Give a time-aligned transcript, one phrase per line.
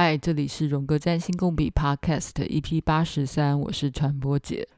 [0.00, 4.68] 嗨，这里是荣格占星共笔 Podcast EP 八十三，我是传播姐。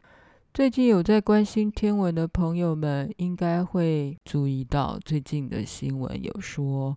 [0.54, 6.96] 最近有在关心天文的朋友们，应该会注意到最近的新闻有说，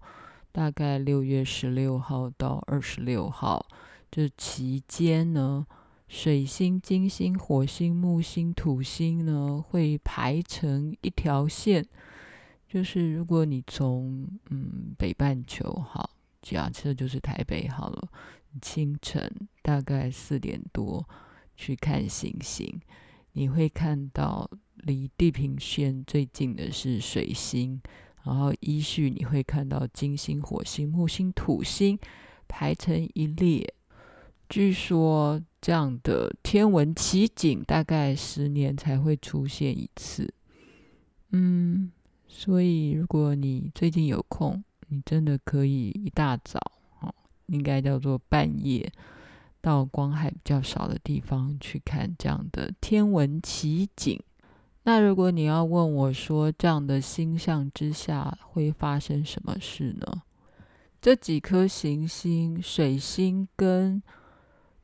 [0.53, 3.67] 大概六月十六号到二十六号
[4.09, 5.67] 这期间呢，
[6.07, 11.85] 水星、金星、火星、木星、土星呢会排成一条线。
[12.69, 16.09] 就是如果你从嗯北半球好，
[16.43, 18.09] 假设就是台北好了，
[18.61, 21.07] 清晨大概四点多
[21.55, 22.81] 去看星星，
[23.31, 27.81] 你会看到离地平线最近的是水星，
[28.23, 31.97] 然后依序你会看到金星、火星、木星、土星
[32.47, 33.73] 排成一列。
[34.49, 40.31] 据说这样的天文奇景大概十年才会出现一次。
[41.31, 41.91] 嗯。
[42.35, 46.59] 所以，如果你最近有空，你真的可以一大早，
[46.99, 47.11] 哦，
[47.47, 48.91] 应该叫做半夜，
[49.59, 54.21] 到光害比较少的地方去看这样的天文奇景。
[54.83, 60.21] 那如果你要问我说，这样的星象之下会发生什么事呢？
[61.01, 64.03] 这几颗行星，水星跟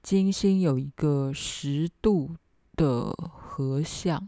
[0.01, 2.35] 金星有一个十度
[2.75, 4.27] 的合相。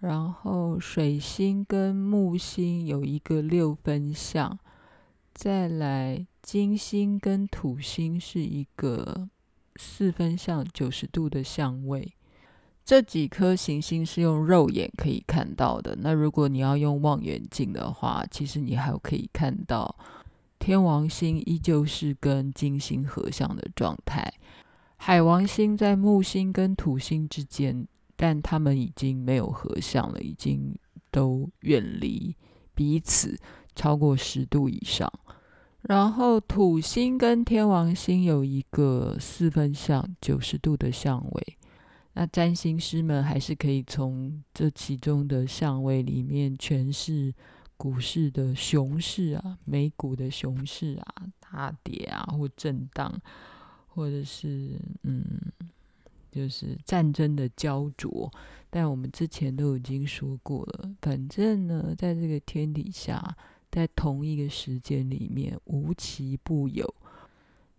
[0.00, 4.56] 然后水星跟木星有一个六分相，
[5.38, 9.28] 再来金星跟土星是一个
[9.76, 12.12] 四分相，九十度的相位。
[12.84, 15.96] 这几颗行星是用肉眼可以看到的。
[16.00, 19.94] 那如果你要用望远镜的话，其实你还可以看到
[20.58, 24.28] 天王星依旧是跟金星合相的状态，
[24.96, 27.86] 海王星在木星跟土星之间。
[28.16, 30.76] 但他们已经没有合相了，已经
[31.12, 32.34] 都远离
[32.74, 33.38] 彼此
[33.78, 35.08] 超过十度以上。
[35.82, 41.56] 然后土星跟天王星有一个四分相，九十度的相位。
[42.14, 47.32] 那占星师们还是可以从这其中的相位里面诠释
[47.76, 53.14] 股市的熊市啊，美股的熊市啊，大跌啊，或震荡，
[53.86, 55.24] 或者是嗯。
[56.30, 58.30] 就是战争的焦灼，
[58.68, 60.90] 但我们之前都已经说过了。
[61.00, 63.34] 反正呢，在这个天底下，
[63.78, 66.92] 在同一个时间里面，无奇不有。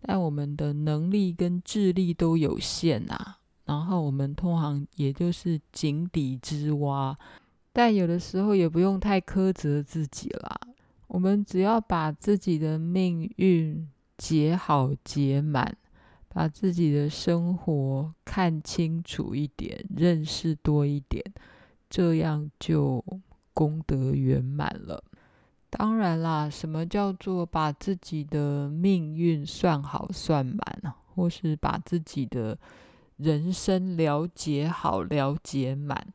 [0.01, 3.39] 但我们的能力跟智力都有限啊。
[3.65, 7.13] 然后我们通常也就是井底之蛙，
[7.73, 10.59] 但有的时候也不用太苛责自己啦。
[11.07, 13.87] 我们只要把自己的命运
[14.17, 15.75] 解好解满。
[16.31, 21.23] 把自己的生活看清楚一点，认识多一点，
[21.89, 23.03] 这样就
[23.51, 25.03] 功德圆满了。
[25.69, 30.93] 当然啦，什么叫做把自己的命运算好算满呢？
[31.15, 32.57] 或是把自己的
[33.17, 36.07] 人生了解好、了解满？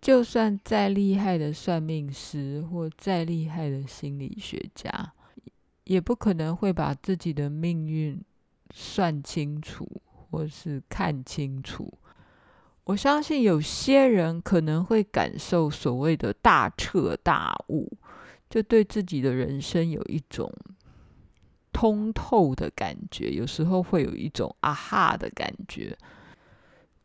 [0.00, 5.12] 就算再厉害的算命师或再厉害的心理学家，
[5.84, 8.22] 也不可能会把自己的命运。
[8.74, 9.86] 算清楚，
[10.30, 11.92] 或是看清楚。
[12.84, 17.92] 我相信有些人可能会感受所谓的大彻大悟，
[18.52, 20.52] 就对自己的人生有一种
[21.72, 23.30] 通透的感觉。
[23.30, 25.96] 有时候会有一种啊哈的感觉，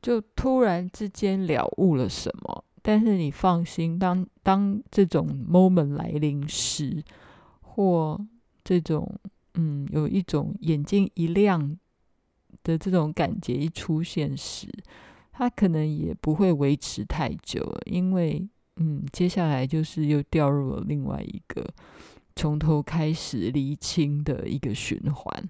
[0.01, 2.65] 就突然之间了悟了什么。
[2.81, 7.01] 但是你放心，当当这种 moment 来临时，
[7.61, 8.19] 或
[8.61, 9.17] 这种。
[9.59, 11.75] 嗯，有一种眼睛一亮
[12.61, 14.67] 的这种感觉一出现时，
[15.31, 21.67] 它可能也不会维持太久，因为嗯，接下来就是又掉入了另外一个
[22.35, 25.49] 从头开始厘清的一个循环。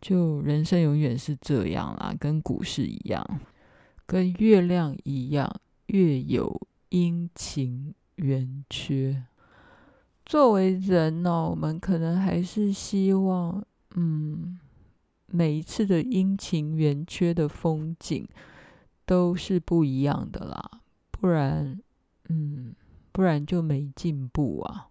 [0.00, 3.40] 就人生永远是这样啦，跟股市一样，
[4.06, 9.24] 跟月亮一样，月有阴晴圆缺。
[10.24, 13.64] 作为人呢、哦，我们可能还是希望，
[13.96, 14.60] 嗯，
[15.26, 18.24] 每一次的阴晴圆缺的风景
[19.04, 20.80] 都是不一样的啦，
[21.10, 21.80] 不然，
[22.28, 22.74] 嗯，
[23.12, 24.88] 不然就没进步啊。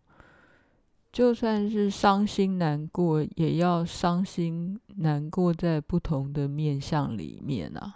[1.12, 7.96] 就算是伤心难过，也要伤心难过在不同的面向里面啊。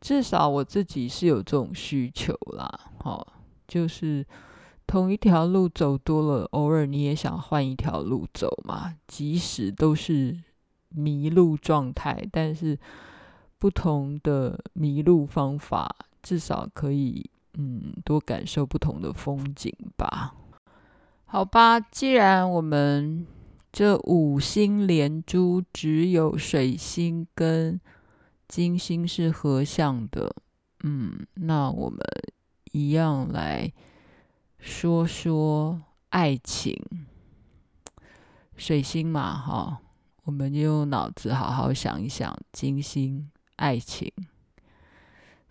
[0.00, 3.34] 至少我自己是有这种需求啦，好，
[3.66, 4.26] 就是。
[4.86, 8.94] 同一条路走多了，偶尔你也想换一条路走嘛。
[9.08, 10.38] 即使都是
[10.90, 12.78] 迷路状态，但是
[13.58, 20.34] 不同的迷路方法，至少可以嗯多感受不同的风景吧。
[21.26, 23.26] 好吧，既然我们
[23.72, 27.80] 这五星连珠只有水星跟
[28.46, 30.34] 金星是合相的。
[30.84, 31.98] 嗯，那我们
[32.72, 33.72] 一样来
[34.58, 36.80] 说说爱情。
[38.56, 39.80] 水星嘛，哈，
[40.22, 44.12] 我们就用脑子好好想一想，金星爱情。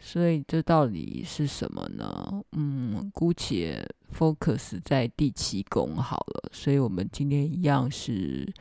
[0.06, 2.44] 所以这到底是什么呢？
[2.52, 6.50] 嗯，姑且 focus 在第七宫好了。
[6.52, 8.54] 所以我们今天一样是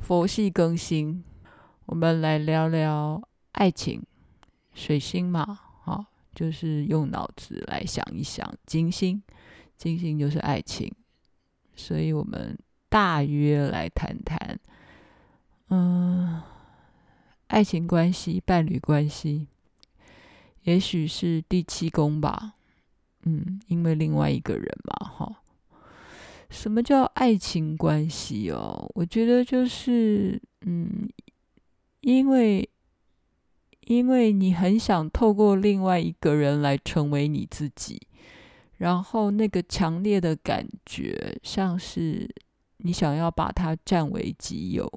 [0.00, 1.22] 佛系更新，
[1.84, 3.22] 我们来聊聊
[3.52, 4.02] 爱情。
[4.72, 6.02] 水星嘛，好，
[6.34, 8.50] 就是用脑子来想一想。
[8.64, 9.22] 金星，
[9.76, 10.90] 金星就是爱情，
[11.74, 12.58] 所以我们
[12.88, 14.58] 大约来谈谈，
[15.68, 16.40] 嗯，
[17.48, 19.48] 爱情关系、伴侣关系。
[20.66, 22.54] 也许是第七宫吧，
[23.24, 25.42] 嗯，因为另外一个人嘛，哈。
[26.50, 28.90] 什么叫爱情关系哦？
[28.94, 31.08] 我觉得就是，嗯，
[32.00, 32.68] 因为
[33.82, 38.00] 因为你很想透过另外一个人来成为你自己，
[38.78, 42.28] 然后那个强烈的感觉，像是
[42.78, 44.90] 你想要把他占为己有。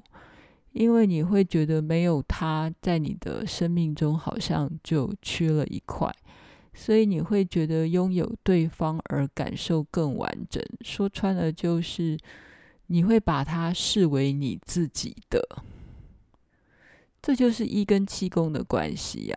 [0.72, 6.08] 因为你会觉得没有他在你的生命中，好像就缺了一块，
[6.72, 10.62] 所以你会觉得拥有对方而感受更完整。
[10.82, 12.16] 说穿了，就是
[12.86, 15.40] 你会把他视为你自己的。
[17.20, 19.36] 这就是一跟七宫的关系呀，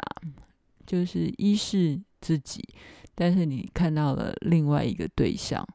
[0.86, 2.64] 就是一是自己，
[3.14, 5.68] 但是你看到了另外一个对象，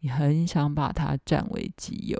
[0.00, 2.18] 你很想把他占为己有。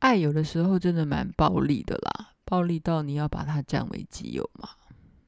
[0.00, 4.70] 爱有的时候真的蛮暴力的啦，暴力到你要把它占为己有嘛。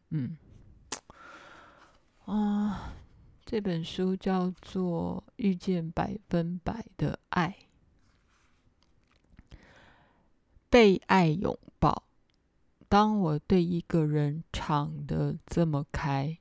[0.08, 0.36] 嗯，
[2.24, 2.94] 啊，
[3.44, 7.56] 这本书叫做《遇见百分百的爱》，
[10.70, 12.04] 被爱拥抱。
[12.88, 16.38] 当我对一个人敞得这么开，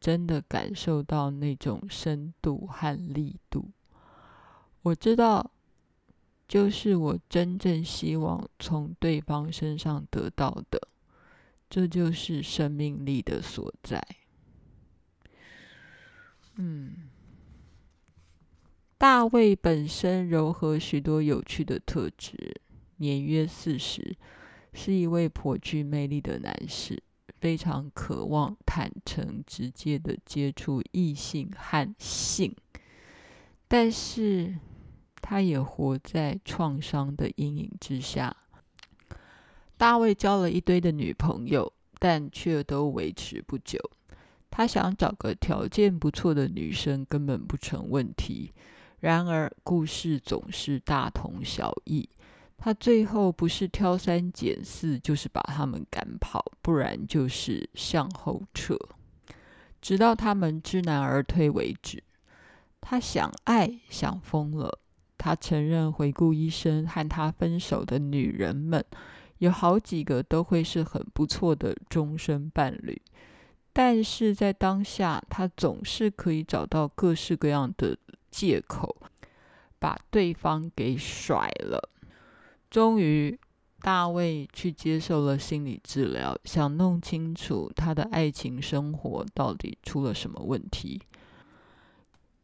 [0.00, 3.70] 真的感受到那种深度和力度，
[4.82, 5.52] 我知道。
[6.52, 10.78] 就是我真正希望从对方身上得到的，
[11.70, 14.06] 这就是生命力的所在。
[16.56, 17.08] 嗯，
[18.98, 22.60] 大卫本身糅合许多有趣的特质，
[22.98, 24.14] 年约四十，
[24.74, 27.02] 是一位颇具魅力的男士，
[27.40, 32.54] 非常渴望坦诚直接的接触异性和性，
[33.66, 34.58] 但是。
[35.22, 38.36] 他也活在创伤的阴影之下。
[39.78, 43.78] 大卫交了一堆的女朋友，但却都维持不久。
[44.50, 48.52] 他想找个条件不错的女生，根本不成问题。
[49.00, 52.08] 然而，故事总是大同小异。
[52.58, 58.78] 他最后不是挑三拣四，就是把他们赶跑，不然就是向后撤，
[59.80, 62.04] 直到他们知难而退为止。
[62.80, 64.78] 他想爱，想疯了。
[65.24, 68.84] 他承认，回顾一生和他分手的女人们，
[69.38, 73.00] 有好几个都会是很不错的终身伴侣。
[73.72, 77.96] 但是在当下，他总是可以找到各式各样的
[78.32, 78.96] 借口，
[79.78, 81.88] 把对方给甩了。
[82.68, 83.38] 终于，
[83.80, 91.00] 大卫去接受了心理治疗，想弄清楚他的爱情生活到底出了什么问题。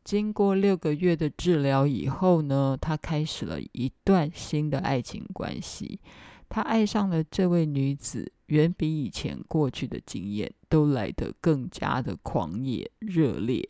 [0.08, 6.00] 经过六个月的治疗以后呢，他开始了一段新的爱情关系。
[6.48, 13.68] 他爱上了这位女子，远比以前过去的经验都来得更加的狂野热烈。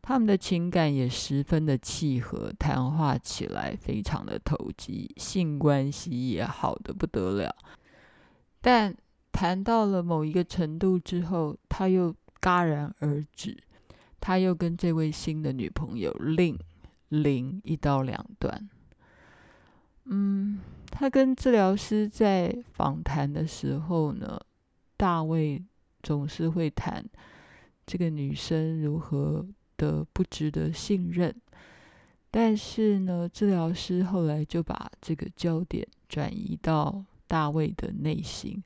[0.00, 7.54] 他们的情感也十分的契合，谈话起来非常的投机，性关系也好的不得了。
[8.62, 8.96] 但
[9.30, 13.63] 谈到了某一个程度之后，他又戛然而止。
[14.24, 16.58] 他又跟这位新的女朋友另
[17.10, 18.70] 另一刀两断。
[20.04, 20.58] 嗯，
[20.90, 24.40] 他跟治疗师在访谈的时候呢，
[24.96, 25.62] 大卫
[26.02, 27.04] 总是会谈
[27.84, 31.34] 这个女生如何的不值得信任，
[32.30, 38.64] 但是呢，治疗师后来就把这个焦点转移到大卫的内心。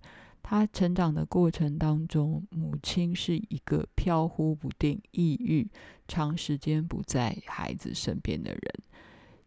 [0.51, 5.69] 他成长的过程当中，母亲是一个飘忽不定、抑郁、
[6.09, 8.63] 长时间不在孩子身边的人，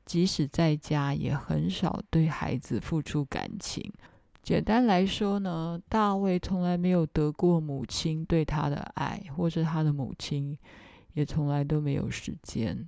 [0.06, 3.92] 即使在家也很少对孩子付出感情。
[4.44, 10.56] 简单来说呢，大卫从来没有得过母亲对他的爱，或者他的母亲
[11.14, 12.88] 也从来都没有时间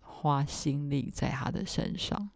[0.00, 2.30] 花心力在他的身上。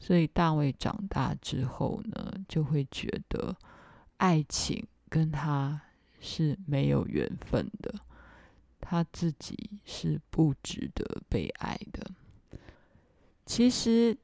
[0.00, 3.56] 所以大卫长大之后呢，就会觉得
[4.18, 5.80] 爱情跟他
[6.20, 7.92] 是没有缘分的，
[8.80, 12.10] 他自己是不值得被爱的。
[13.46, 14.16] 其实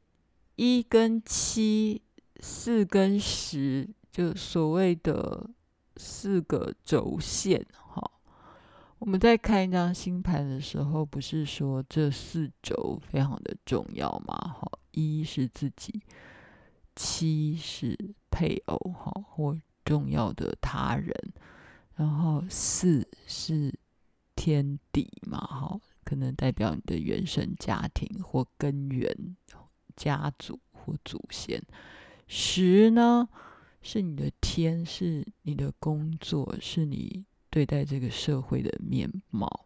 [0.56, 2.02] 一跟七，
[2.40, 5.48] 四跟十，就所谓的
[5.96, 8.10] 四个轴线，哈。
[8.98, 14.34] 我们在看一张星盘的时候，不是说这四轴非常的重要吗？
[14.34, 16.02] 哈，一是自己，
[16.96, 17.96] 七是
[18.30, 21.14] 配偶，哈，或重要的他人，
[21.96, 23.72] 然后四是
[24.34, 29.36] 天地嘛，哈，可能代表你的原生家庭或根源、
[29.96, 31.62] 家族或祖先。
[32.26, 33.28] 十呢，
[33.82, 37.24] 是你的天，是你的工作，是你。
[37.50, 39.64] 对待这个社会的面貌，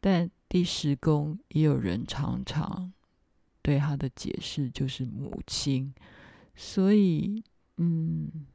[0.00, 2.90] 但第十宫也有人常常
[3.60, 5.92] 对他的解释就是母亲，
[6.54, 7.44] 所以，
[7.76, 8.46] 嗯，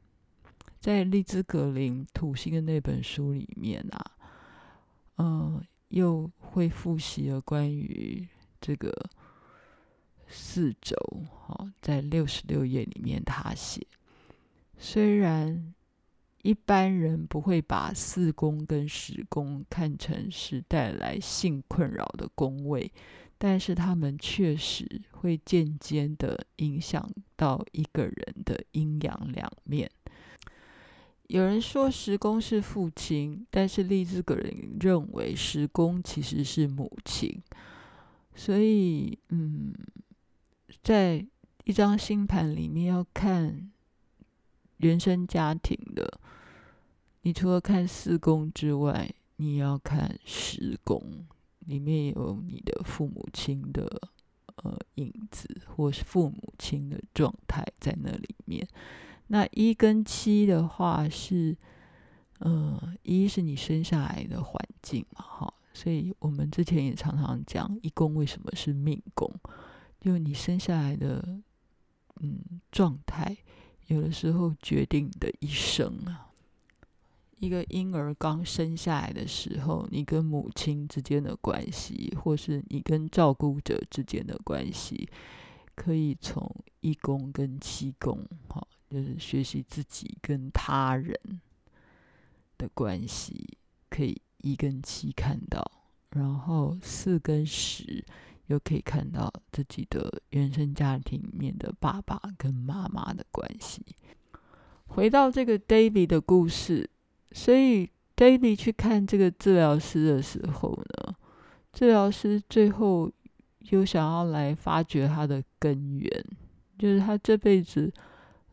[0.82, 4.10] 在利兹格林土星的那本书里面啊，
[5.18, 8.26] 嗯，又会复习了关于
[8.60, 8.92] 这个
[10.26, 10.96] 四轴，
[11.46, 13.86] 哦，在六十六页里面他写，
[14.76, 15.72] 虽然。
[16.44, 22.92] 一般人不会把四宫跟十宫看成是带来性困扰的宫位，
[23.38, 29.88] 但是他们确实会渐渐的影响到一个人的阴阳两面。
[31.32, 37.42] 有人说十宫是父亲，但是丽兹个人认为十宫其实是母亲。
[38.34, 39.72] 所以，嗯，
[40.82, 41.24] 在
[41.64, 43.70] 一张星盘里面要看。
[44.78, 46.18] 原生家庭的，
[47.20, 51.24] 你除了看四宫之外，你要看十宫，
[51.60, 53.88] 里面有你的父母亲的
[54.56, 58.66] 呃影子，或是父母亲的状态在那里面。
[59.32, 61.56] 那一跟七的话是，
[62.40, 69.34] 呃，一是你生下来的环境嘛，哈，所以我们之前也常常讲一宫为什么是命宫，
[70.02, 71.26] 就你生下来的
[72.20, 73.34] 嗯状态。
[73.86, 76.28] 有的时候决定你的一生啊，
[77.38, 85.08] 一个婴儿刚生下来的时候，你跟母亲之间的关系，或是你跟照顾者之间的关系，
[85.74, 91.16] 可以从一宫跟七宫，哈，就是学习自己跟他人
[92.58, 93.56] 的关系，
[93.88, 95.64] 可以一跟七看到，
[96.10, 98.04] 然后四跟十。
[98.46, 103.82] 又可以看到自己的原生家庭里面的爸爸跟妈妈的关系。
[104.88, 106.90] 回到这个 David 的故事，
[107.30, 111.14] 所以 David 去看这个治疗师的时候呢，
[111.72, 113.10] 治疗师最后
[113.70, 116.10] 又想要来发掘他的根源，
[116.78, 117.90] 就是他这辈子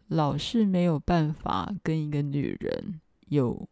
[0.10, 3.68] 老是没有办法跟一个女人有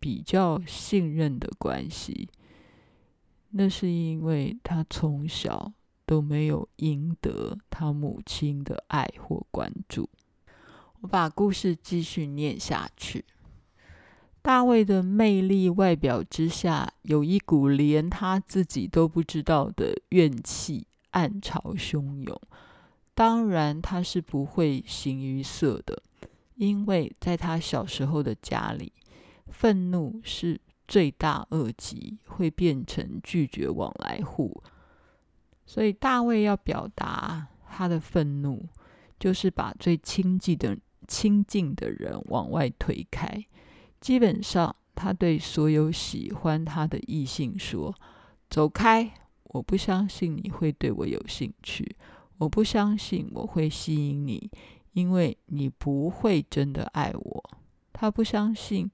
[0.00, 2.28] 比较信任的关系。
[3.50, 5.72] 那是因为他从小
[6.04, 10.10] 都没有赢得他母亲的爱或关注。
[11.00, 13.24] 我把故事继续念下去。
[14.42, 22.40] 大卫的魅力外表之下，有一股连他自己都不知道的怨气，暗潮汹涌。
[23.16, 26.00] 当然，他是不会形于色的，
[26.54, 28.92] 因为在他小时候的家里，
[29.48, 30.60] 愤怒是。
[30.88, 34.62] 罪大恶极，会变成拒绝往来户。
[35.66, 38.68] 所以大卫要表达他的愤怒，
[39.18, 43.44] 就是把最亲近的亲近的人往外推开。
[44.00, 47.92] 基本上，他对所有喜欢他的异性说
[48.48, 49.12] ：“走开！
[49.42, 51.96] 我不相信你会对我有兴趣，
[52.38, 54.50] 我不相信我会吸引你，
[54.92, 57.50] 因为你不会真的爱我。”
[57.92, 58.90] 他不相信，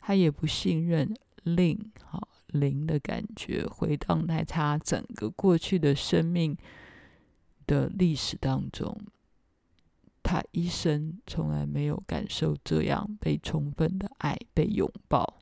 [0.00, 1.14] 他也不信任。
[1.44, 6.56] 令，好灵的感觉回荡在他整个过去的生命
[7.66, 8.98] 的历史当中，
[10.22, 15.34] 他一生从来没有感受这样被充分的爱、被拥抱。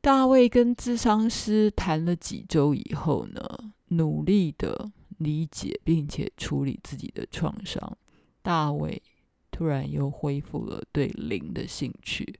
[0.00, 3.40] 大卫跟咨商师谈了几周以后呢，
[3.90, 4.90] 努力的
[5.22, 7.96] 理解并且处理自己的创伤，
[8.42, 9.02] 大卫
[9.50, 12.38] 突然又恢复了对灵的兴趣。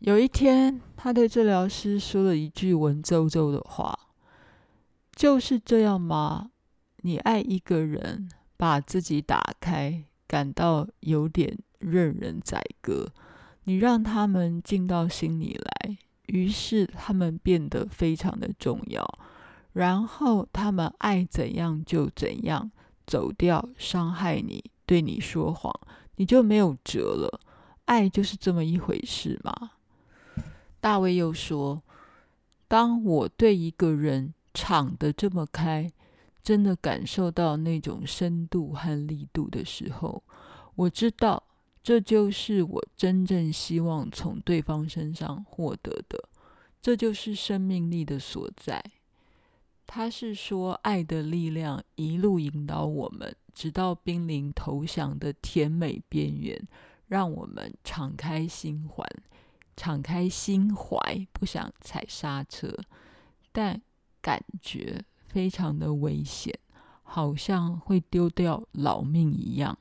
[0.00, 3.96] 有一天，他对治疗师说了一句文绉绉的话
[5.14, 6.50] ：“就是这样吗？
[7.02, 13.12] 你爱一个人，把自己打开，感到有点任人宰割。
[13.64, 15.96] 你让他们进到心里来，
[16.26, 19.06] 于是他们变得非常的重要。
[19.72, 22.70] 然后他们爱怎样就怎样，
[23.06, 25.72] 走掉，伤害你，对你说谎，
[26.16, 27.40] 你就没有辙了。
[27.86, 29.72] 爱就是这么一回事嘛。
[30.80, 31.82] 大卫又说
[32.68, 35.90] ：“当我对一个人敞得这么开，
[36.42, 40.22] 真的感受到那种深度和力度的时候，
[40.74, 41.42] 我知道
[41.82, 46.28] 这就是我真正希望从对方身上获得的，
[46.80, 48.82] 这就是生命力的所在。”
[49.86, 56.66] 他是说，爱的力量一路引导我们，直到濒临投降的甜美边缘，
[57.06, 59.06] 让我们敞开心怀，
[59.76, 62.74] 敞开心怀，不想踩刹车，
[63.52, 63.82] 但
[64.22, 66.58] 感觉非常的危险，
[67.02, 69.76] 好像会丢掉老命一样。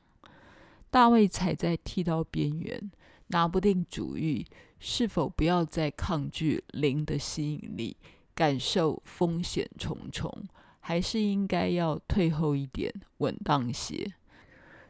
[0.89, 2.91] 大卫踩在剃刀边缘，
[3.27, 4.45] 拿不定主意，
[4.77, 7.95] 是否不要再抗拒灵的吸引力。
[8.41, 10.33] 感受风险重重，
[10.79, 14.15] 还是应该要退后一点，稳当些。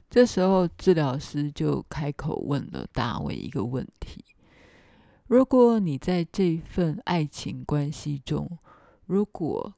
[0.09, 4.23] 这时候，治疗师就开口问了大卫一个问题：
[5.27, 8.57] 如果你在这份爱情关系中，
[9.05, 9.73] 如果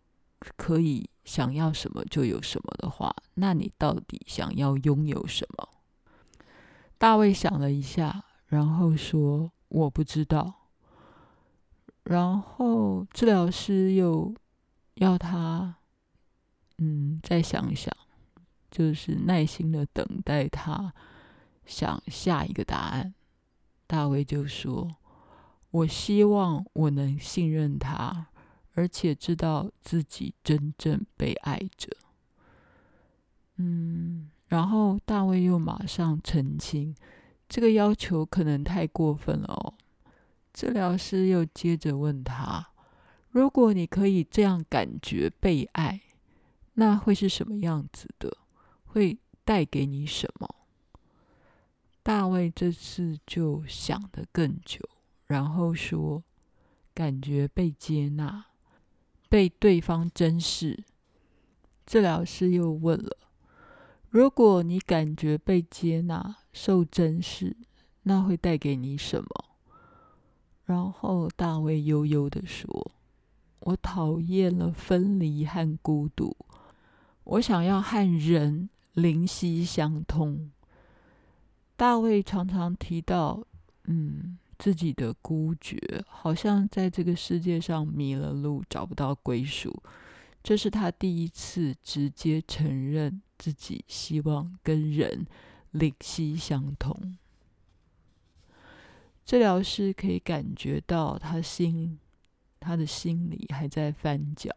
[0.55, 5.67] 可以想要什么就有什么的话，那你到底想要拥有什么？
[6.99, 10.59] 大卫想了一下，然后说：“我不知道。”
[12.03, 14.33] 然后治疗师又
[14.95, 15.75] 要他，
[16.77, 17.95] 嗯，再想一想，
[18.69, 20.93] 就是耐心的等待他
[21.65, 23.13] 想下一个答案。
[23.87, 24.95] 大卫就说
[25.71, 28.27] ：“我希望我能信任他，
[28.73, 31.89] 而且知道自己真正被爱着。”
[33.57, 36.95] 嗯，然后大卫又马上澄清
[37.47, 39.73] ：“这个要求可能太过分了哦。”
[40.53, 42.69] 治疗师又接着问他
[43.31, 45.99] ：“如果你可以这样感觉被爱，
[46.75, 48.37] 那会是什么样子的？
[48.85, 50.47] 会带给你什么？”
[52.03, 54.87] 大卫这次就想得更久，
[55.25, 56.23] 然后说
[56.93, 58.45] ：“感觉被接纳，
[59.29, 60.83] 被对方珍视。”
[61.87, 63.17] 治疗师又问了
[64.11, 67.57] ：“如果你感觉被接纳、受珍视，
[68.03, 69.45] 那会带给你什么？”
[70.65, 72.91] 然后大卫悠悠地说
[73.61, 76.35] ：“我讨厌了分离和孤独，
[77.23, 80.51] 我想要和人灵犀相通。”
[81.75, 83.43] 大卫常常提到，
[83.85, 89.83] 嗯，自己的孤绝，好像在这个世界上迷了路，找不到归属。
[90.41, 95.25] 这是他第一次直接承认自己希望跟人
[95.71, 97.17] 灵犀相通。
[99.25, 101.97] 治疗师可以感觉到他心，
[102.59, 104.51] 他的心里还在翻搅，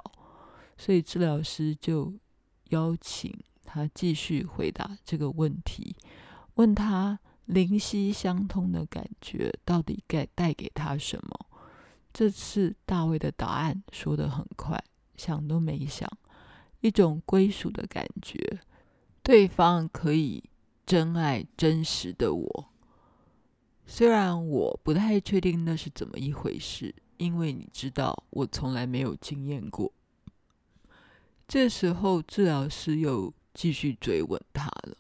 [0.77, 2.13] 所以治疗师就
[2.71, 3.33] 邀请
[3.65, 5.95] 他继续回答这个问题，
[6.55, 11.47] 问他灵犀相通的感觉到底该带给他什么？
[12.13, 14.83] 这次大卫的答案说得很快，
[15.17, 16.11] 想都没想，
[16.81, 18.59] 一种归属的感觉，
[19.23, 20.43] 对方可以
[20.85, 22.73] 真爱真实的我。
[23.89, 29.93] 虽然我不太确定那是怎么一回事，因为你知道，我从来没有经验过。
[31.47, 34.97] 这时候，治疗师又继续追问他了：“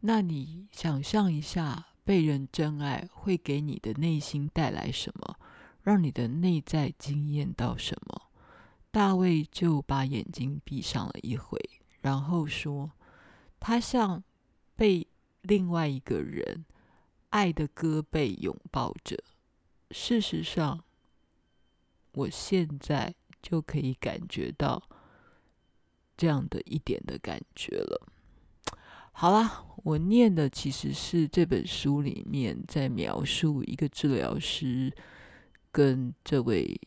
[0.00, 5.36] 那你想象一下，被人真爱会给你的内心带来什么？
[5.82, 8.28] 让你的内在惊艳到什么？”
[8.92, 11.58] 大卫就把眼睛闭上了一回，
[12.02, 12.90] 然后说
[13.58, 14.22] ：“他像
[14.76, 15.06] 被
[15.40, 16.66] 另外一个人。”
[17.30, 19.16] 爱的胳膊拥抱着，
[19.92, 20.82] 事实上，
[22.12, 24.82] 我现在就可以感觉到
[26.16, 28.06] 这样的一点的感觉了。
[29.12, 34.92] 好啦，我念的其实是这本书里面在描述一个治疗师
[35.70, 36.80] 跟这位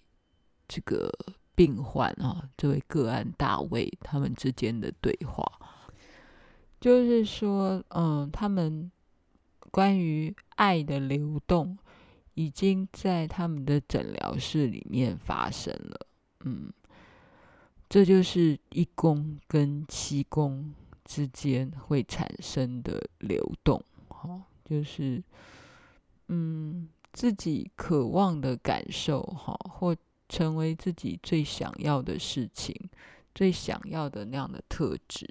[0.68, 1.10] 这个
[1.56, 5.46] 病患啊，这位个案大卫他们之间的对话，
[6.82, 8.92] 就是说，嗯，他们。
[9.74, 11.76] 关于爱的流动，
[12.36, 16.06] 已经在他们的诊疗室里面发生了。
[16.42, 16.72] 嗯，
[17.90, 20.72] 这就是一宫跟七宫
[21.04, 23.84] 之间会产生的流动。
[24.10, 25.24] 哈，就是
[26.28, 29.98] 嗯，自己渴望的感受，哈，或
[30.30, 32.76] 成为自己最想要的事情，
[33.34, 35.28] 最想要的那样的特质。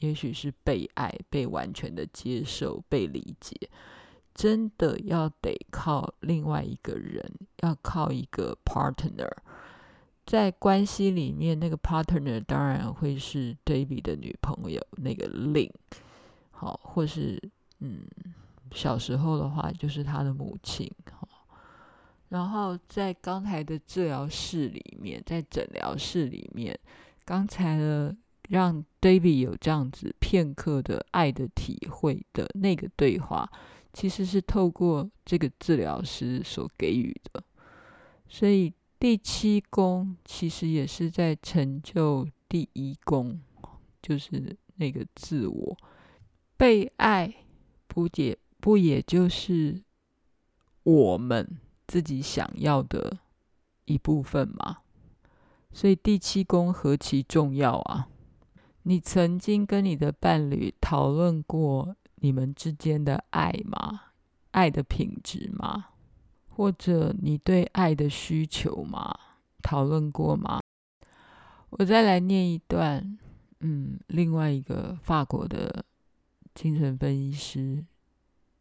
[0.00, 3.54] 也许是被爱、被完全的接受、被理解，
[4.34, 7.24] 真的要得靠另外一个人，
[7.62, 9.30] 要靠一个 partner，
[10.26, 15.70] 在关系里面，那个 partner 当然会是 David 的女朋友，那个 Lynn，
[16.50, 17.40] 好，或是
[17.80, 18.06] 嗯，
[18.72, 21.28] 小时候的话就是他的母亲，好。
[22.28, 26.76] 然后在刚才的治疗室里面，在诊疗室里面，
[27.24, 28.16] 刚才呢，
[28.48, 33.50] 让 David 有这样子片刻的爱的体会的那个对话，
[33.92, 37.42] 其实是透过这个治疗师所给予的，
[38.28, 38.72] 所以。
[38.98, 43.38] 第七宫其实也是在成就第一宫，
[44.00, 45.76] 就是那个自我
[46.56, 47.44] 被爱，
[47.86, 49.82] 不也不也就是
[50.82, 53.18] 我们自己想要的
[53.84, 54.78] 一部分吗？
[55.70, 58.08] 所以第七宫何其重要啊！
[58.88, 64.12] 你曾经跟你的伴侣讨论过你们之间的爱吗？
[64.52, 65.86] 爱的品质吗？
[66.46, 69.12] 或者你对爱的需求吗？
[69.60, 70.60] 讨论过吗？
[71.70, 73.18] 我再来念一段，
[73.58, 75.84] 嗯，另外一个法国的
[76.54, 77.84] 精神分析师，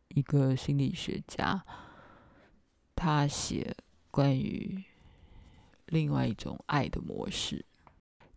[0.07, 1.63] 一个心理学家，
[2.95, 3.77] 他写
[4.09, 4.83] 关于
[5.85, 7.63] 另外一种爱的模式，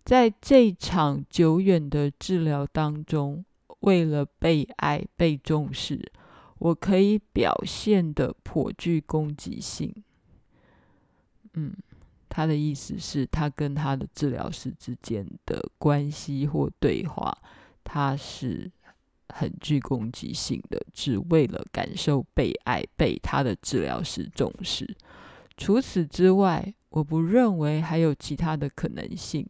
[0.09, 3.45] 在这场久远的治疗当中，
[3.81, 6.11] 为了被爱、被重视。
[6.61, 9.95] 我可以表现得颇具攻击性。
[11.53, 11.77] 嗯，
[12.27, 17.37] 他的意思是，他跟他的治疗师之间的关系或对话，
[17.85, 18.73] 他是
[19.29, 24.97] 很具攻击性的，只为了感受被爱，被他的治疗师重视。
[25.59, 29.47] 除此之外，我不认为还有其他的可能性。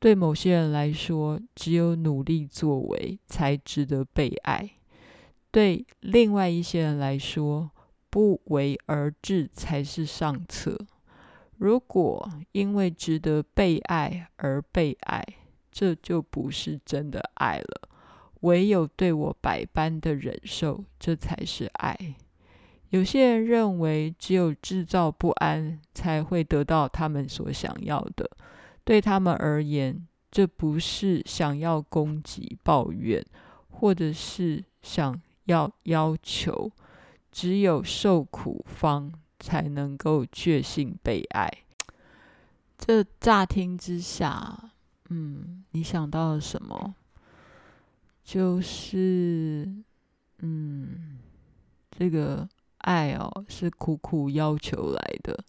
[0.00, 4.70] 对某些人来说，只有努力作为才值得被爱。
[5.50, 7.70] 对另外一些人来说，
[8.10, 10.78] 不为而治才是上策。
[11.56, 15.24] 如果因为值得被爱而被爱，
[15.72, 17.88] 这就不是真的爱了。
[18.42, 22.14] 唯有对我百般的忍受，这才是爱。
[22.90, 28.30] 有些人认为，只有制造不安，才会得到他们所想要的。
[28.88, 33.22] 对他们而言，这不是想要攻击、抱怨，
[33.68, 35.20] 或者是想。
[35.48, 36.70] 要要求，
[37.32, 41.50] 只有受苦方才能够确信被爱。
[42.76, 44.72] 这乍听之下，
[45.08, 46.94] 嗯，你想到了什么？
[48.22, 49.66] 就是，
[50.40, 51.18] 嗯，
[51.90, 52.46] 这个
[52.76, 55.42] 爱哦，是苦苦要求来的。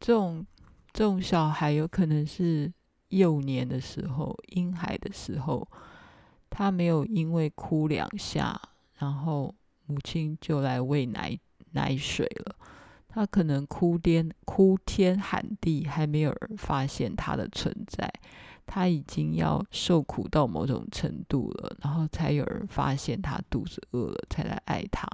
[0.00, 0.44] 这种
[0.96, 2.72] 这种小孩，有可能是
[3.08, 5.68] 幼年的时候，婴孩的时候。
[6.48, 8.58] 他没有因为哭两下，
[8.94, 9.54] 然后
[9.84, 11.38] 母亲就来喂奶
[11.72, 12.56] 奶水了。
[13.08, 18.10] 他可能哭天哭天喊地，还没有人发现他的存在。
[18.64, 25.06] 他已经要受苦到某种程度了，然后才有人发现他肚子饿了，才来爱他。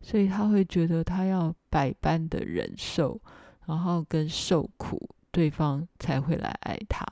[0.00, 3.20] 所以他会觉得他要百般的忍受，
[3.66, 7.06] 然后跟受苦，对方才会来爱他。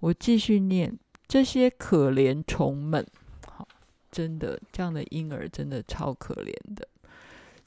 [0.00, 0.98] 我继续念。
[1.26, 3.04] 这些可怜虫们，
[3.46, 3.66] 好，
[4.12, 6.86] 真的，这样的婴儿真的超可怜的。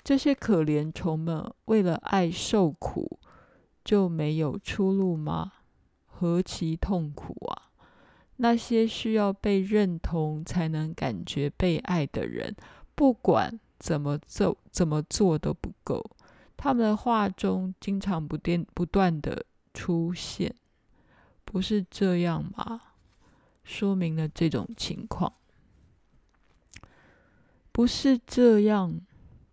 [0.03, 3.19] 这些可怜虫们为了爱受苦，
[3.83, 5.53] 就没有出路吗？
[6.05, 7.73] 何其痛苦啊！
[8.37, 12.55] 那些需要被认同才能感觉被爱的人，
[12.93, 16.11] 不管怎么做，怎么做都不够。
[16.57, 20.53] 他们的话中经常不断不断的出现，
[21.45, 22.81] 不是这样吗？
[23.63, 25.33] 说明了这种情况，
[27.71, 28.99] 不是这样，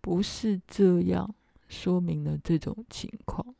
[0.01, 1.35] 不是这样，
[1.67, 3.53] 说明了这种情况。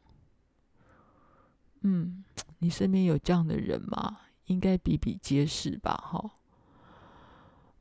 [1.81, 2.23] 嗯，
[2.59, 4.21] 你身边有这样的人吗？
[4.45, 5.93] 应该比比皆是吧？
[5.95, 6.31] 哈，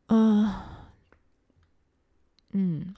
[0.09, 0.53] 嗯，
[2.51, 2.95] 嗯，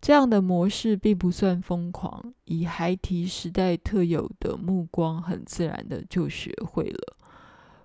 [0.00, 7.16] 这样的模式并不算疯狂，以孩提时代特有的目光，很自然的就学会了。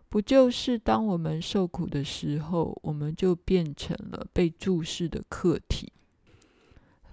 [0.07, 5.91] 不就是当我们受苦的时候，我们就变成了被注视的客体。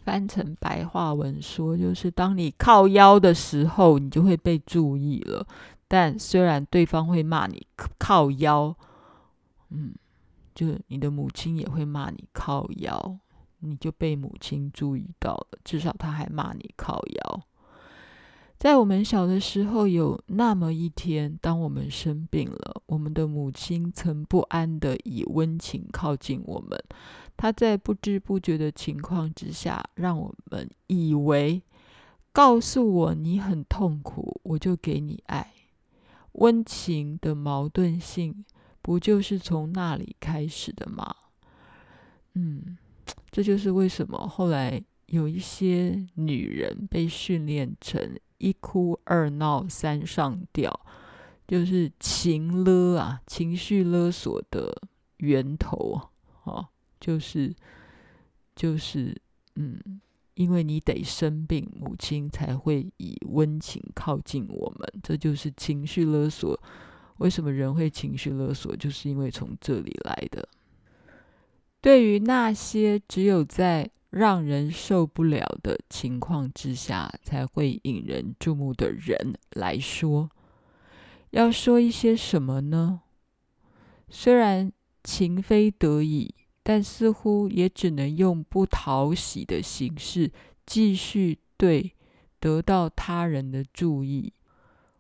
[0.05, 5.47] 翻成白话文说，就是当你靠腰的时候，你就会被注意了。
[5.89, 7.67] 但虽然对方会骂你
[7.99, 8.77] 靠腰，
[9.71, 9.95] 嗯，
[10.55, 13.19] 就是你的母亲也会骂你靠腰，
[13.63, 15.59] 你就被母亲注意到了。
[15.65, 17.43] 至少他还骂你靠腰。
[18.59, 26.79] 在我们小的时候，有那么一天，当我们生病了，我们的母亲曾不安地以温情靠近我们。
[27.37, 31.61] 她在不知不觉的情况之下，让我们以为
[32.33, 35.53] 告诉我你很痛苦，我就给你爱。
[36.35, 38.45] 温情的矛盾性，
[38.81, 41.17] 不就是从那里开始的吗？
[42.35, 42.79] 嗯，
[43.33, 50.87] 这就是为什么后来有一些女人被训练成一哭二闹三上吊，
[51.49, 54.83] 就是情勒啊，情绪勒索的
[55.17, 55.99] 源头
[56.45, 56.69] 啊，
[57.01, 57.55] 就是
[58.55, 59.19] 就是
[59.57, 59.81] 嗯，
[60.35, 66.59] 因为你得生病，母亲才会以温情靠近我们，这就是情绪勒索。
[67.19, 68.77] 为什么人会情绪勒索？
[68.77, 70.47] 就是因为从这里来的。
[71.83, 80.31] 对于那些只有在让人受不了的情况之下才会引人注目的人来说，
[81.31, 83.01] 要说一些什么呢？
[84.09, 84.71] 虽然
[85.03, 90.31] 情非得已，但似乎也只能用不讨喜的形式
[90.65, 91.93] 继续对
[92.39, 94.33] 得到他人的注意，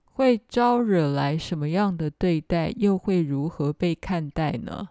[0.04, 4.88] 会招惹来什么样的对待，又会如何被看待呢？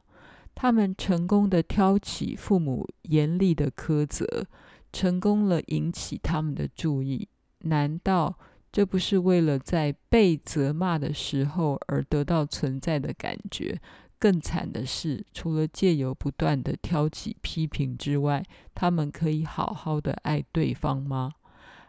[0.61, 4.45] 他们成功的挑起父母严厉的苛责，
[4.93, 7.27] 成功了引起他们的注意。
[7.61, 8.37] 难道
[8.71, 13.81] 这不是为了在被责骂的时候而得到存在的感觉？
[14.19, 18.45] 更惨的是，除了借由不断的挑起批评之外，
[18.75, 21.31] 他们可以好好的爱对方吗？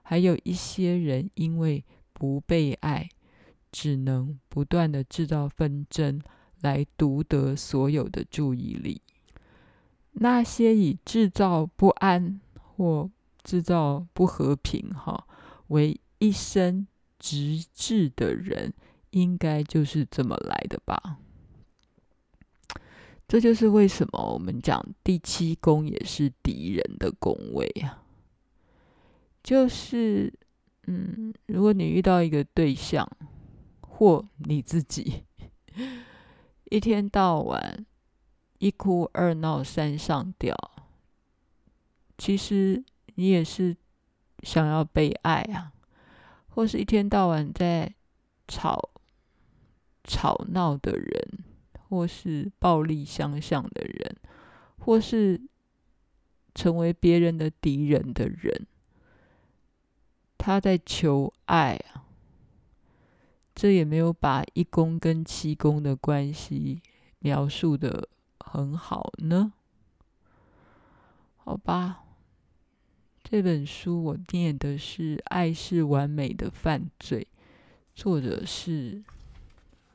[0.03, 3.07] 还有一些人因为不被爱，
[3.71, 6.19] 只能不断的制造纷争。
[6.63, 9.03] 来独得所有的注意力。
[10.15, 13.11] 那些以制造不安或
[13.43, 15.27] 制造不和平哈
[15.69, 16.87] 为一生
[17.19, 18.75] 职志的人，
[19.11, 21.19] 应该就是这么来的吧？
[23.27, 28.05] 这就是为什么我们讲第七宫也是敌人的宫位啊。
[29.43, 30.33] 就是
[30.87, 33.09] 嗯，如果你遇到一个对象
[33.81, 35.23] 或你自己。
[36.73, 37.85] 一天到晚
[38.57, 40.57] 一哭二闹三上吊，
[42.17, 42.83] 其实
[43.17, 43.77] 你也是
[44.43, 45.75] 想要被爱啊，
[46.49, 47.95] 或是一天到晚在
[48.49, 48.89] 吵
[50.05, 51.45] 吵闹的人，
[51.91, 54.17] 或是暴力相向的人，
[54.79, 55.43] 或是
[56.55, 58.67] 成为别人的敌人的人，
[60.39, 62.02] 他在求爱啊。
[63.63, 66.83] 这也没有把一宫跟七宫的关系
[67.21, 68.09] 描述得
[68.41, 69.53] 很好呢。
[71.37, 72.03] 好吧，
[73.23, 77.29] 这本书我念的是《爱是完美的犯罪》，
[77.95, 79.05] 作者是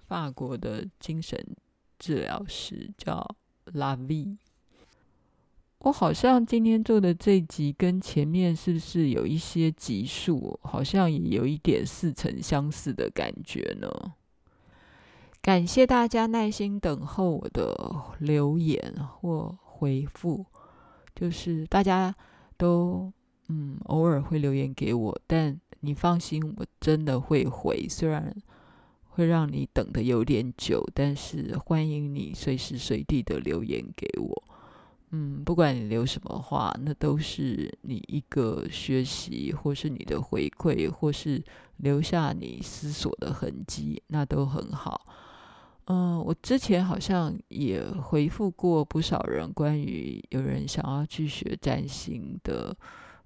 [0.08, 1.38] 法国的精神
[2.00, 4.38] 治疗师，叫拉维。
[5.80, 13.88] 我好像今天做的这集跟前面是不是有一些集数，好像也有一点似曾相识的感觉呢？
[15.40, 20.46] 感谢大家耐心等候我的留言或回复，
[21.16, 22.14] 就是大家
[22.58, 23.14] 都
[23.48, 28.36] 嗯偶尔会留言给我，但你放心，我真的会回，虽然
[29.10, 34.44] 会让你等的有点久，但是欢迎你随时随地的留言给我。
[35.12, 41.42] 嗯，不管你留什么话，那都是你一个学习，或是你的回馈，或是
[41.78, 45.08] 留下你思索的痕迹，那都很好。
[45.86, 52.76] 嗯，我之前好像也回复过不少人，关于有人想要去学占星的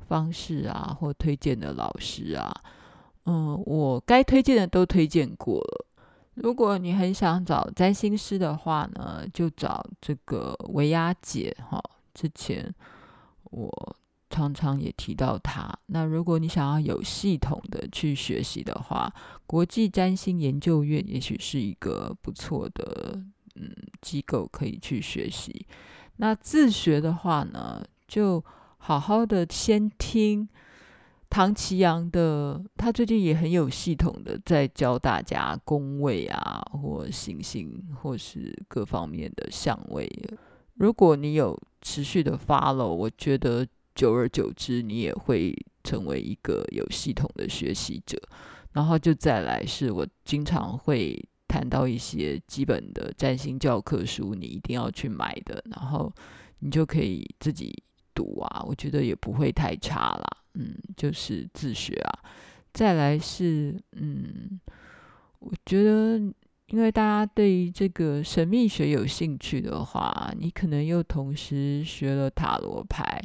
[0.07, 2.53] 方式啊，或推荐的老师啊。
[3.25, 5.85] 嗯，我该推荐的都推荐过了。
[6.41, 11.79] 如果你很想找占星师的话呢，就找这个维亚姐哈。
[12.13, 12.73] 之前
[13.43, 13.95] 我
[14.29, 15.71] 常常也提到她。
[15.85, 19.13] 那如果你想要有系统的去学习的话，
[19.45, 23.23] 国际占星研究院也许是一个不错的
[23.55, 25.65] 嗯机构可以去学习。
[26.17, 28.43] 那自学的话呢，就
[28.77, 30.49] 好好的先听。
[31.31, 40.05] 唐綺阳的，他最近也很有系统的在教大家宫位啊，或行星，或是各方面的相位。
[40.73, 43.65] 如果你有持续的 follow，我觉得
[43.95, 48.21] 久而久之，你也会成为一个有系统的学习者。
[48.73, 51.17] 然后就再来，是我经常会
[51.47, 56.11] 谈到一些基本的占星教科书，你一定要去买的，然后
[56.59, 57.73] 你就可以自己
[58.13, 60.27] 读啊，我觉得也不会太差啦。
[60.53, 62.19] 嗯，就是自学啊。
[62.73, 64.59] 再来是，嗯，
[65.39, 66.17] 我觉得，
[66.67, 73.21] 因为大家对于这个神秘学有兴趣的话，你可能又同时学了塔罗牌，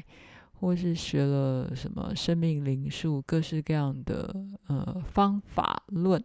[0.55, 4.35] 或是学了什么生命灵数，各式各样的
[4.67, 6.23] 呃方法论，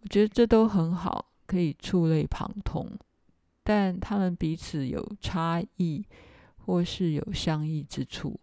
[0.00, 2.88] 我觉得这都很好，可以触类旁通。
[3.64, 6.04] 但他们彼此有差异，
[6.56, 8.38] 或是有相异之处，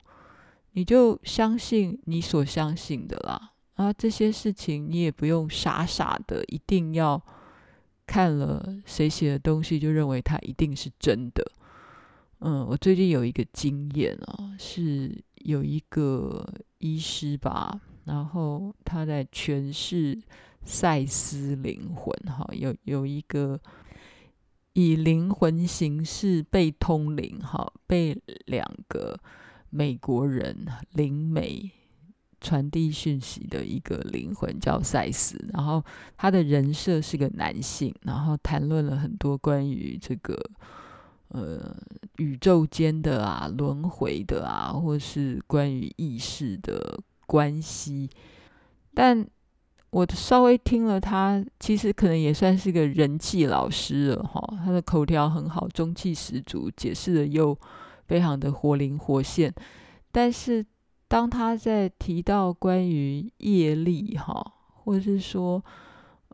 [0.75, 3.53] 你就相信你所相信的啦。
[3.75, 7.21] 啊，这些事情你也不用傻傻的一定要
[8.05, 11.43] 看了谁写的东西就认为它一定是真的。
[12.39, 16.45] 嗯，我最近有一个经验啊，是有一个
[16.79, 20.21] 医师吧，然后他在诠释
[20.63, 23.59] 赛斯灵魂，哈，有有一个
[24.73, 29.17] 以灵魂形式被通灵，哈，被两个
[29.69, 31.71] 美国人灵媒。
[32.41, 35.83] 传递讯息的一个灵魂叫赛斯，然后
[36.15, 40.37] 他的人设是个男性，然后谈论了很多关于这个
[41.29, 41.75] 呃
[42.17, 48.07] 宇宙间的啊、轮回的啊，或是关于意识的关系。
[48.93, 49.25] 但
[49.89, 54.39] 我稍微听了他，其实可能也算是个人气老师了哈。
[54.63, 57.57] 他的口条很好，中气十足，解释的又
[58.07, 59.53] 非常的活灵活现，
[60.11, 60.65] 但是。
[61.07, 65.63] 当他在提到关于业力哈，或者是说，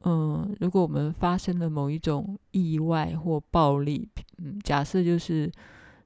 [0.05, 4.07] 嗯，如果我们发生了某一种意外或暴力，
[4.37, 5.51] 嗯，假设就是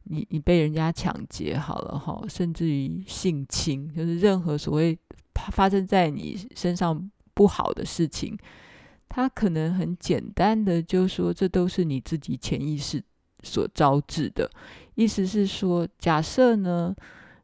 [0.06, 4.98] 你你被人家抢劫好了哈，甚至于性侵，就是任何所谓
[5.52, 8.36] 发生在你身上不好的事情，
[9.08, 13.02] 他可能很简单的就说，这都是你自己潜意识
[13.46, 14.50] 所招致的，
[14.96, 16.96] 意思是说，假设呢。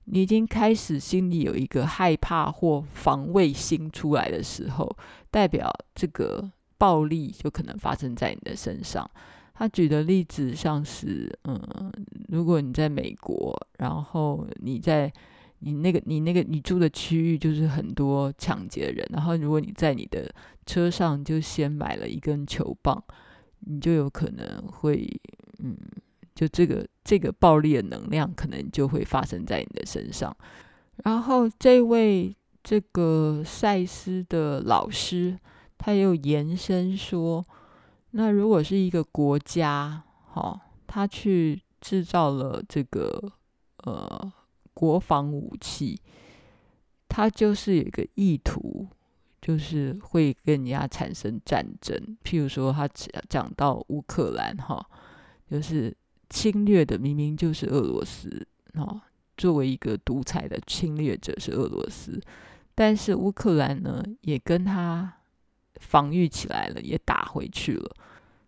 [0.06, 4.98] 你已经开始心里有一个害怕或防卫心出来的时候，
[5.30, 9.10] 代表这个暴力就可能发生在你的身上。
[9.54, 11.94] 他举的例子像是，嗯，
[12.28, 15.10] 如果你在美国，然后你在
[15.60, 20.30] 你那个你那个你住的区域就是很多抢劫人，然后如果你在你的
[20.66, 23.02] 车上就先买了一根球棒，
[23.60, 25.08] 你就有可能会，
[25.62, 25.78] 嗯。
[26.34, 30.36] 就这个这个暴力的能量，可能就会发生在你的身上。
[31.04, 35.38] 然后这位这个赛斯的老师，
[35.78, 37.46] 他又延伸说，
[38.12, 43.34] 那如果是一个国家，哈，他去制造了这个
[43.84, 44.32] 呃
[44.74, 46.00] 国防武器，
[47.10, 48.88] 他就是有一个意图，
[49.42, 52.18] 就是会跟人家产生战争。
[52.24, 52.88] 譬如说，他
[53.28, 54.84] 讲到乌克兰，哈，
[55.52, 55.94] 就是。
[56.34, 59.04] 侵略的明明就是俄罗斯啊，
[59.36, 62.22] 作为一个独裁的侵略者是俄罗斯，
[62.74, 65.14] 但是乌克兰呢也跟他
[65.82, 67.94] 防御起来了，也打回去了。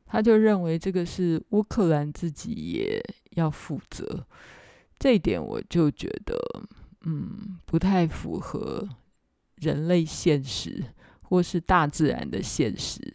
[0.05, 4.25] 他就认为这个是乌克兰自己也要负责，
[4.97, 6.39] 这一点我就觉得
[7.01, 8.87] 嗯不太符合
[9.55, 10.81] 人类现实
[11.21, 13.13] 或是大自然的现实。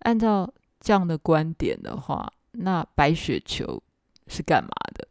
[0.00, 3.82] 按照这样的观点的话，那白血球。
[4.28, 5.08] 是干嘛的？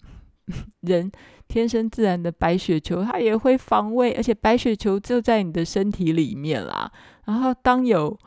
[0.81, 1.11] 人
[1.47, 6.91] 天生自然的白血球，它也会防卫，而且白血球就在你的身体里面啦。
[7.25, 8.17] 然后当有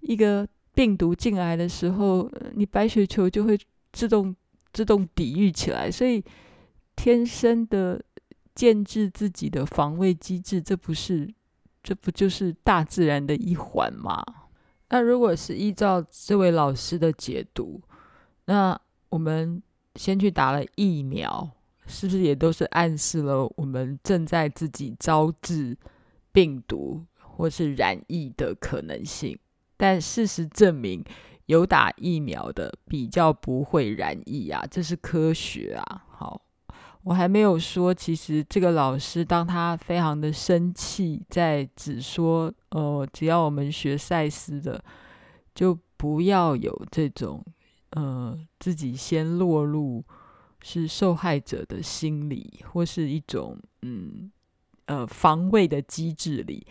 [0.00, 3.58] 一个病毒进来的时候，你白血球就会
[3.92, 4.34] 自动
[4.72, 5.90] 自动抵御起来。
[5.90, 6.24] 所以
[6.96, 8.00] 天生的
[8.54, 11.28] 建制自己的防卫机制，这不是
[11.82, 14.24] 这不就是大自然的一环吗？
[14.88, 17.82] 那如果是依照这位老师的解读，
[18.48, 18.76] 那
[19.10, 19.62] 我们。
[19.96, 21.50] 先去打了疫苗，
[21.84, 25.76] 是不是也都是暗示了我们正在自己招致
[26.30, 29.36] 病毒或是染疫的可能性？
[29.76, 31.02] 但事实证明，
[31.46, 36.04] 有打疫苗的比较不会染疫啊，这是科学啊。
[36.08, 36.40] 好，
[37.02, 44.80] 我还没有说，其实这个老师当他非常的生气，在只说，呃，只要我们学赛斯的，
[45.56, 47.44] 就不要有这种。
[47.90, 50.04] 呃，自己先落入
[50.62, 54.30] 是受害者的心理，或是一种嗯
[54.84, 56.66] 呃防卫的机制里。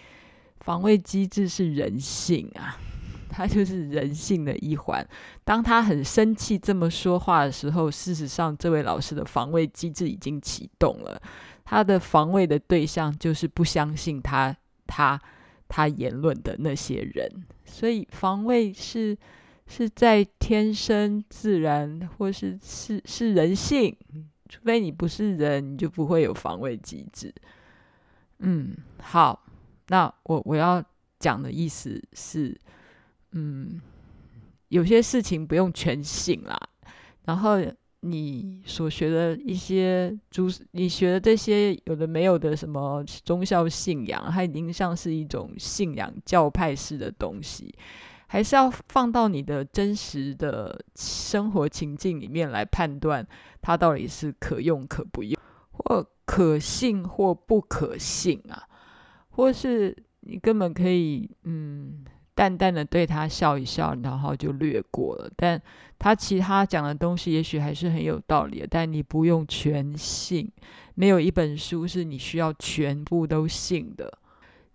[0.60, 2.78] 防卫机制是人性啊，
[3.32, 5.08] 它就是人性的一环。
[5.44, 11.20] 当他很生气这么说话的时候，事实上这位老师的防卫机制已经启动了。
[11.66, 14.56] 他的防卫的对象就是不相信他
[14.86, 15.20] 他
[15.68, 17.28] 他言论的那些人，
[17.66, 19.18] 所以防卫是。
[19.68, 23.96] 是在天生自然，或是是是人性，
[24.48, 27.34] 除非你不是人，你就不会有防卫机制。
[28.40, 29.46] 嗯，好，
[29.88, 30.84] 那我我要
[31.20, 32.58] 讲的意思是，
[33.32, 33.82] 嗯，
[34.70, 36.58] 有些事情不用全信啦。
[37.26, 37.58] 然后
[38.00, 47.74] 你所学的一些主，你学的这些有的没有的什么宗教信仰，它已经像是一种信仰教派式的东西，
[48.28, 53.26] 还是要放到你的真实的生活情境里面来判断，
[53.62, 55.36] 它到底是可用可不用，
[55.72, 58.68] 或可信或不可信啊，
[59.30, 62.06] 或是你根本可以嗯。
[62.38, 65.28] 淡淡的对他笑一笑，然后就略过了。
[65.36, 65.60] 但
[65.98, 68.68] 他其他讲的东西，也许还是很有道理的。
[68.70, 70.48] 但你不用全信，
[70.94, 74.20] 没有一本书是你需要全部都信的。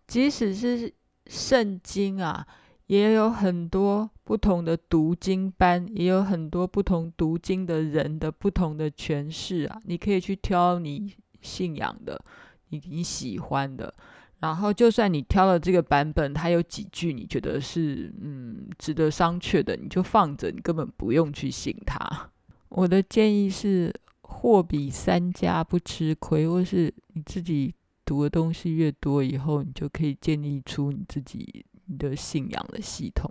[0.08, 0.92] 即使是
[1.28, 2.44] 圣经啊，
[2.86, 9.80] 也有很多不同的读经班，也有很多不同读经的人的不同的诠释啊。
[9.84, 12.22] 你可以去挑你信仰的，
[12.68, 13.92] 你你喜欢的。
[14.40, 22.30] 然后，就算你挑了这个版本，它有几句你觉得是嗯值得商榷的，你就放着，你根本不用去信它。
[22.68, 27.72] 我的建议是，货比三家不吃亏，或是你自己
[28.04, 31.64] 读的东西越多，以后你就可以建立出你自己
[31.96, 33.30] 的信仰的系统。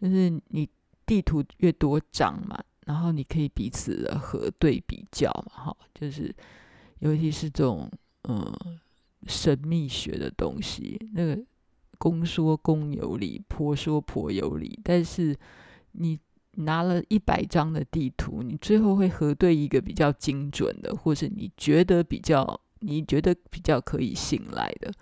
[0.00, 0.68] 就是你
[1.06, 6.34] 地图越多张嘛，然后你可以彼此的核对比较嘛，哈，就是
[7.00, 7.90] 尤其是这种
[8.24, 8.52] 嗯。
[9.26, 11.36] 神秘学的东西，那个
[11.98, 14.78] 公说公有理，婆说婆有理。
[14.84, 15.36] 但是
[15.90, 16.16] 你
[16.52, 24.92] 拿了一百张的地图，你最后会核对一个比较精准的，或是你觉得比较你觉得比较可以信赖的，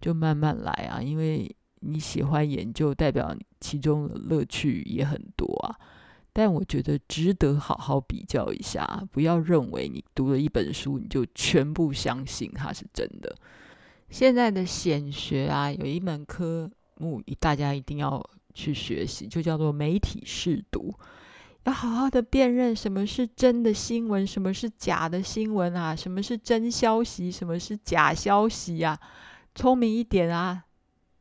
[0.00, 1.02] 就慢慢来啊。
[1.02, 5.76] 因为你喜欢研究，代表其中的乐趣也很多啊。
[6.32, 13.34] 但我觉得值得好好比较一下，不要认为你读了一本书，你就全部相信它是真的。
[14.08, 18.24] 现在的显学啊，有一门科目大家一定要
[18.54, 20.94] 去学习，就叫做媒体试读，
[21.64, 28.98] 要好好的辨认什么是真的新闻，什么是假的新闻啊，什么是真消息，什么是假消息啊，
[29.54, 30.64] 聪明一点啊，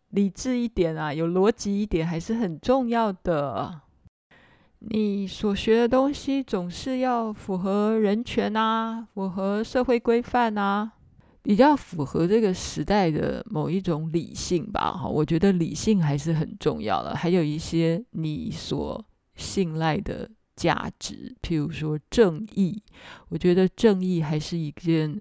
[0.10, 3.82] 理智一点啊，有逻辑一点还是很重要的。
[4.80, 10.93] 你所学的东西总是要符合人权啊，符合社会规范啊。
[11.41, 17.16] 比较符合这个时代的某一种理性吧，哈，我觉得理性还是很重要的。
[17.16, 19.03] 还有一些你所
[19.36, 22.84] 信赖的价值，譬如说正义，
[23.30, 25.18] 我觉得正义还是一件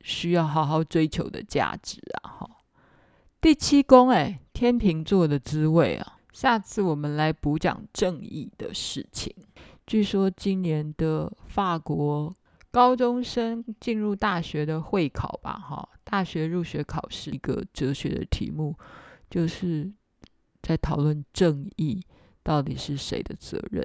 [0.00, 2.50] 需要好好追求的价值啊，哈。
[3.40, 9.34] 第七宫，哎，天秤座的滋味啊，下次我们来补讲正义的事情。
[9.86, 12.34] 据说今年的法国。
[12.70, 18.76] 高中生进入大学的会考吧，哈，大学入学考试一个哲学的题目，
[19.30, 19.90] 就是
[20.60, 22.04] 在讨论正义
[22.42, 23.82] 到底是谁的责任？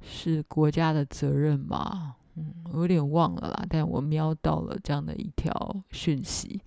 [0.00, 2.16] 是国家的责任吗？
[2.36, 6.62] 嗯，我有点忘了啦，但我瞄到了这样的一条讯息。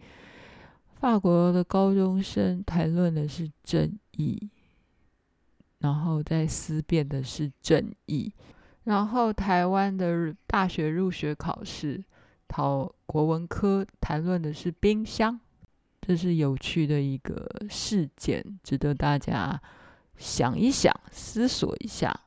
[0.99, 4.49] 法国的高中生谈论的是正义，
[5.77, 8.33] 然后在思辨的是正义。
[8.85, 12.03] 然后台湾的大学入学考试
[12.47, 15.39] 考国文科谈论的是冰箱，
[16.01, 19.61] 这是有趣的一个事件，值得大家
[20.17, 22.21] 想一想、思索一下。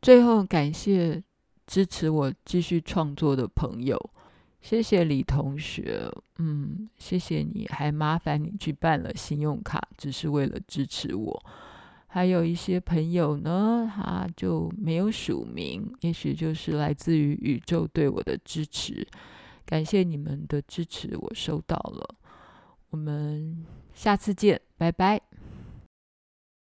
[0.00, 1.22] 最后感谢
[1.66, 4.10] 支持我继续创作的朋友，
[4.60, 11.44] 谢谢李同学，嗯，谢谢你，还麻烦你去办了信用卡，只是为了支持我。
[12.06, 19.06] 还有一些朋友呢，他就没有署名，也许就是来自于宇宙对我的支持。
[19.64, 22.16] 感谢你们的支持，我收到了。
[22.90, 25.29] 我们下次见，拜拜。